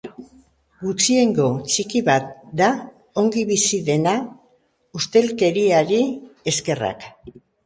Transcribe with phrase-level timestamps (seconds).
[0.83, 2.69] Gutxiengo txiki bat da
[3.23, 4.15] ongi bizi dena,
[5.03, 6.01] ustelkeriari
[6.55, 7.09] eskerrak.